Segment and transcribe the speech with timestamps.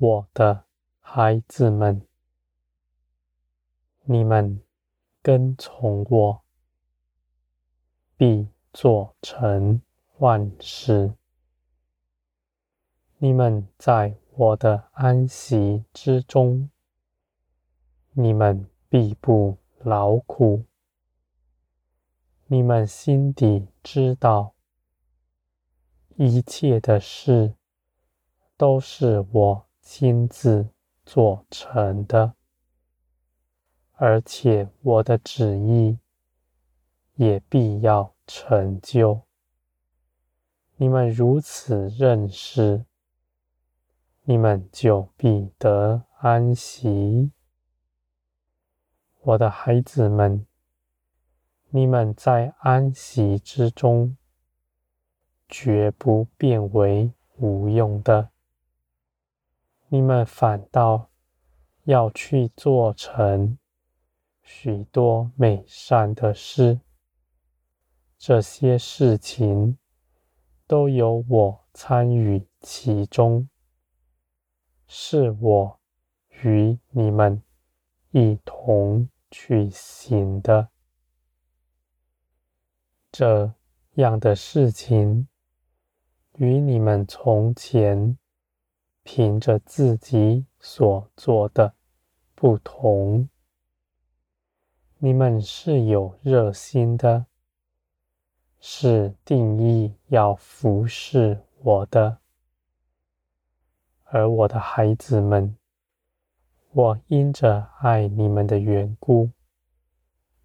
[0.00, 0.64] 我的
[1.00, 2.06] 孩子们，
[4.04, 4.62] 你们
[5.20, 6.42] 跟从我，
[8.16, 9.82] 必做成
[10.18, 11.14] 万事。
[13.16, 16.70] 你们在我的安息之中，
[18.12, 20.64] 你们必不劳苦。
[22.46, 24.54] 你们心底知道，
[26.14, 27.56] 一切的事
[28.56, 30.68] 都是我亲自
[31.06, 32.34] 做成的，
[33.94, 35.98] 而且我的旨意
[37.14, 39.22] 也必要成就。
[40.76, 42.84] 你们如此认识。
[44.24, 47.32] 你们就必得安息，
[49.22, 50.46] 我的孩子们，
[51.70, 54.18] 你们在安息之中，
[55.48, 58.28] 绝不变为无用的。
[59.88, 61.10] 你们反倒
[61.84, 63.58] 要去做成
[64.42, 66.80] 许多美善的事，
[68.18, 69.78] 这些事情
[70.66, 73.48] 都有我参与其中。
[74.86, 75.80] 是我
[76.42, 77.42] 与你们
[78.10, 80.68] 一同去行的。
[83.10, 83.54] 这
[83.94, 85.28] 样的事情
[86.34, 88.16] 与你们从前
[89.10, 91.72] 凭着自己所做的
[92.34, 93.26] 不同。
[94.98, 97.24] 你们是有热心的，
[98.60, 102.18] 是定义要服侍我的。
[104.04, 105.56] 而我的孩子们，
[106.72, 109.30] 我因着爱你们的缘故，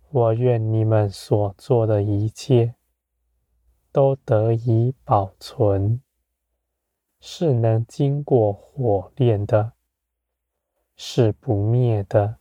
[0.09, 2.75] 我愿你们所做的一切
[3.91, 6.01] 都得以保存，
[7.25, 9.71] 是能经过火炼的，
[10.97, 12.37] 是不灭的。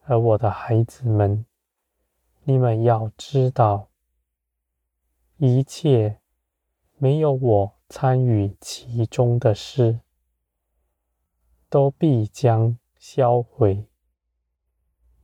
[0.00, 1.46] 而我的孩子们，
[2.42, 3.90] 你们要知道，
[5.36, 6.18] 一切
[6.96, 7.74] 没有我。
[7.86, 10.00] 参与其中的事，
[11.68, 13.86] 都必将销毁，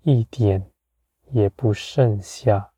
[0.02, 0.70] 一点
[1.30, 2.72] 也不剩下。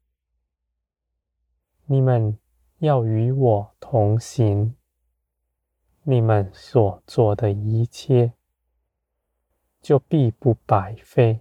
[1.84, 2.38] 你们
[2.78, 4.74] 要与我同行，
[6.04, 8.32] 你们所做的一切，
[9.80, 11.40] 就必不白费。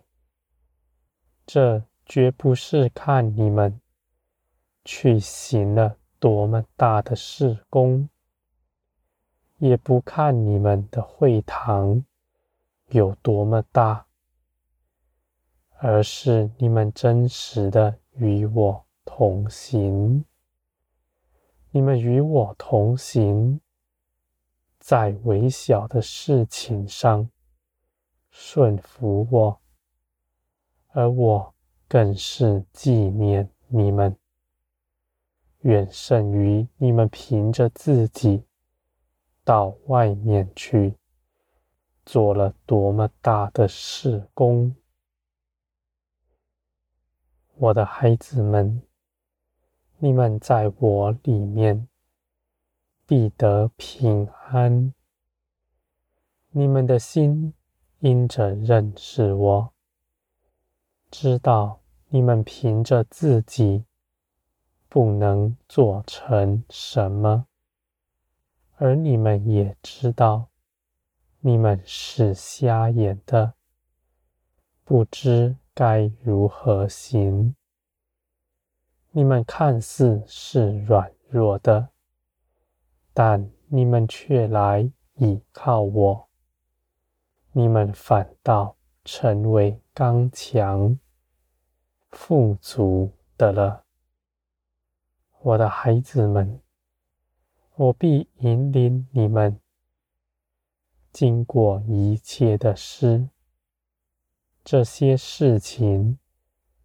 [1.46, 3.82] 这绝不是看你们
[4.86, 8.10] 去行了多么大的事功。
[9.58, 12.04] 也不看你们的会堂
[12.88, 14.08] 有多么大，
[15.78, 20.26] 而是你们真实的与我同行。
[21.70, 23.62] 你们与我同行，
[24.82, 27.30] 在微小的事情上
[28.32, 29.62] 顺服我，
[30.88, 31.54] 而我
[31.88, 34.18] 更是纪念你们，
[35.60, 38.44] 远胜于你们凭着自己。
[39.44, 40.96] 到外面去，
[42.06, 44.76] 做了多么大的事工，
[47.56, 48.82] 我的孩子们，
[49.98, 51.88] 你们在我里面
[53.12, 54.94] 必得平安。
[56.52, 57.54] 你们的心
[58.00, 59.74] 因着认识我，
[61.10, 63.84] 知道你们凭着自己
[64.88, 67.48] 不能做成什么。
[68.78, 70.48] 而你们也知道，
[71.42, 73.56] 你们是瞎眼的，
[74.86, 77.58] 不知该如何行。
[79.10, 81.91] 你们看似是软弱的，
[83.14, 86.28] 但你们却来倚靠我，
[87.52, 90.98] 你们反倒成为刚强、
[92.10, 93.84] 富足的了，
[95.42, 96.62] 我的孩子们。
[97.76, 99.60] 我必引领你们。
[101.12, 103.28] 经过一切的事，
[104.64, 106.20] 这些事情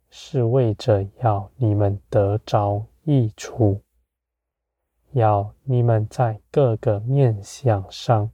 [0.08, 3.82] 是为着要你们得着益处，
[5.17, 8.31] 要你们在各个面向上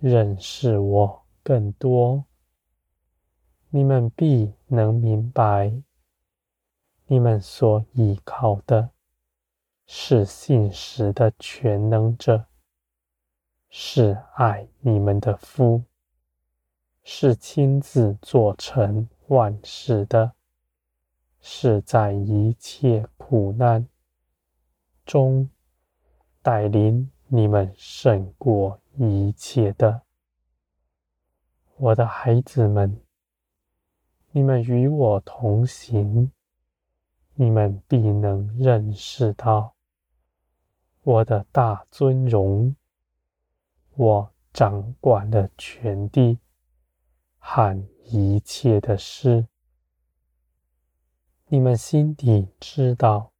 [0.00, 2.24] 认识我更多，
[3.70, 5.72] 你们必能明白，
[7.06, 8.90] 你们所依靠的。
[9.86, 12.46] 是信实的全能者，
[13.68, 15.84] 是爱你们的夫，
[17.04, 20.32] 是亲自做成万事的，
[21.40, 23.86] 是在一切苦难
[25.04, 25.50] 中
[26.42, 30.02] 带领你们胜过一切的。
[31.76, 33.00] 我的孩子们，
[34.30, 36.30] 你们与我同行，
[37.34, 39.74] 你们必能认识到
[41.02, 42.74] 我的大尊荣。
[43.96, 46.38] 我掌管了全地
[47.38, 49.46] 和一切的事。
[51.46, 53.33] 你们心底知道，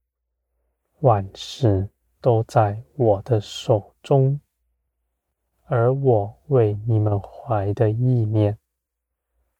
[1.05, 4.41] 万事都在我的手中。
[5.65, 8.56] 而我为你们怀的意念，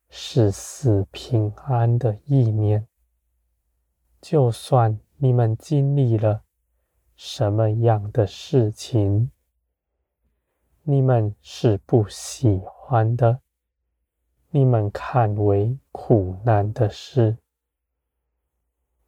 [0.09, 2.87] 是死平安的意念。
[4.23, 6.45] 就算你们经历了
[7.15, 9.31] 什么样的事情，
[10.83, 13.41] 你们是不喜欢的，
[14.49, 17.37] 你们看为苦难的事，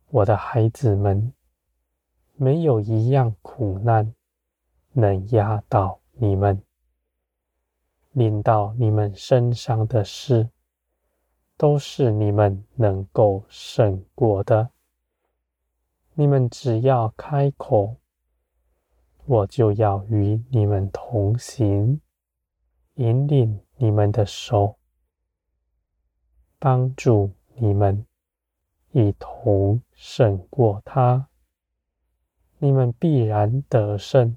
[0.08, 1.32] 我的孩子们，
[2.36, 4.14] 没有一样苦难
[4.92, 6.62] 能压倒你们。
[8.12, 10.48] 临到你们身上的事，
[11.56, 14.70] 都是你们能够胜过的。
[16.14, 17.96] 你们只要开口，
[19.26, 22.00] 我就要与你们同行，
[22.94, 24.78] 引领你们的手，
[26.58, 28.06] 帮助你们
[28.92, 31.28] 一同胜过它。
[32.66, 34.36] 你们必然得胜，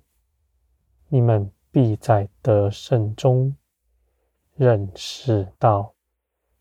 [1.08, 3.56] 你们必在得胜中。
[4.56, 5.96] 认识到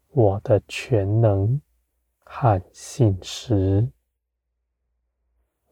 [0.09, 1.61] 我的全能
[2.25, 3.87] 和信实，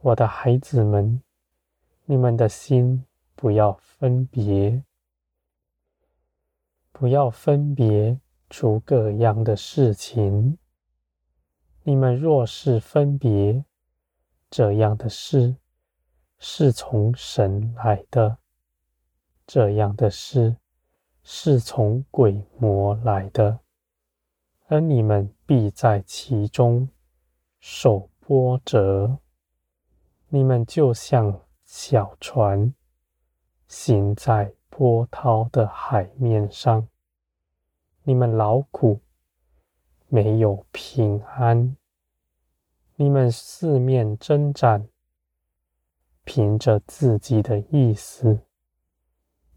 [0.03, 1.23] 我的孩子们，
[2.05, 4.85] 你们的心不要分别，
[6.93, 8.21] 不要分别
[8.51, 10.59] 出各样的事情。
[11.85, 13.65] 你们若是分别
[14.51, 15.57] 这样的事，
[16.39, 18.39] 是从神来的，
[19.47, 20.57] 这样的事。
[21.29, 23.59] 是从鬼魔来的，
[24.69, 26.89] 而你们必在其中
[27.59, 29.19] 受波折。
[30.29, 32.73] 你们就像小船
[33.67, 36.87] 行在波涛的海面上，
[38.05, 39.01] 你们劳苦，
[40.07, 41.77] 没有平安。
[42.95, 44.87] 你们四面征战，
[46.27, 48.41] 凭着自己的意思。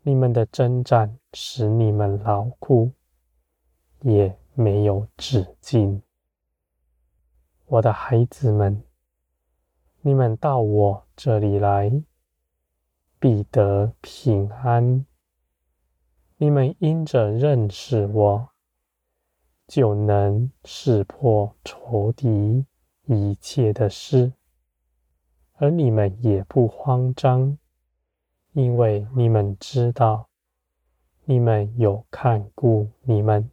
[0.03, 2.91] 你们的征战使你们劳苦，
[4.01, 6.01] 也没有止境。
[7.65, 8.83] 我的孩子们，
[10.01, 11.91] 你们到我这里来，
[13.19, 15.05] 必得平安。
[16.37, 18.49] 你们因着认识我，
[19.67, 22.65] 就能识破仇敌
[23.05, 24.31] 一切的事，
[25.61, 27.57] 而你们也不慌张。
[28.53, 30.27] 因为你们知道，
[31.25, 33.51] 你们有看顾你们，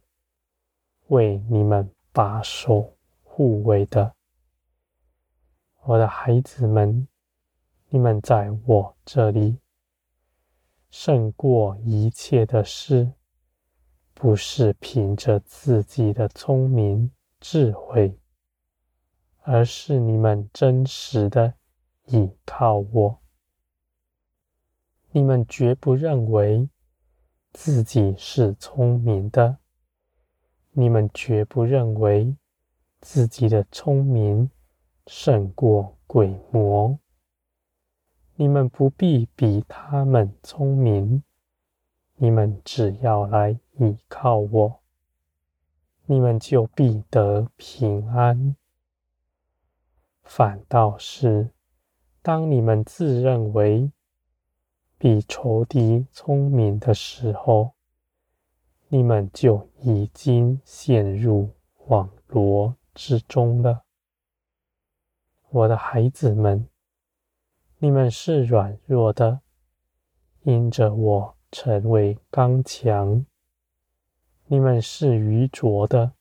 [1.07, 4.15] 为你们把守护卫的，
[5.83, 7.07] 我的孩子们，
[7.89, 9.59] 你们在我这里
[10.89, 13.11] 胜过一切的事，
[14.15, 18.17] 不是凭着自己的聪明智慧，
[19.43, 21.53] 而是你们真实的
[22.07, 23.19] 倚靠我。
[25.11, 26.69] 你们绝不认为
[27.53, 29.57] 自己是聪明的，
[30.71, 32.35] 你们绝不认为
[33.01, 34.51] 自己的聪明
[35.07, 36.99] 胜过鬼魔。
[38.35, 41.23] 你们不必比他们聪明，
[42.17, 44.79] 你们只要来倚靠我，
[46.05, 48.55] 你们就必得平安。
[50.23, 51.49] 反倒是，
[52.27, 53.89] 当你们自认为
[54.97, 57.71] 比仇敌聪明的时候，
[58.89, 61.51] 你们就已经陷入
[61.85, 63.85] 网罗之中了。
[65.51, 66.67] 我的孩子们，
[67.77, 69.39] 你们是软弱的，
[70.41, 73.23] 因着我成为刚强；
[74.47, 76.11] 你们是愚拙的，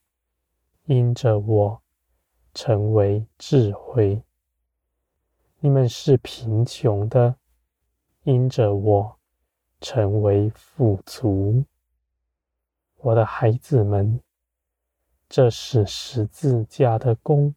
[0.85, 1.83] 因着我
[2.55, 4.23] 成为智慧；
[5.66, 7.35] 你们是贫穷的。
[8.23, 9.18] 因着我
[9.80, 11.64] 成为富足，
[12.99, 14.20] 我的孩子们，
[15.28, 17.52] 这是十字架的工，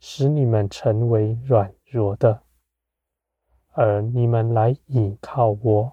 [0.00, 2.42] 使你们成为软弱的，
[3.70, 5.92] 而你们来倚靠我，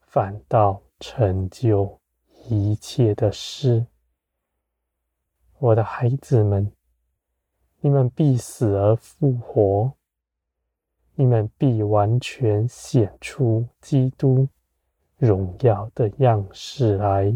[0.00, 2.00] 反倒成就
[2.48, 3.86] 一切的事。
[5.58, 6.72] 我的孩子们，
[7.78, 9.95] 你们必死而复活。
[11.18, 14.46] 你们必完全显出基督
[15.16, 17.34] 荣耀的样式来。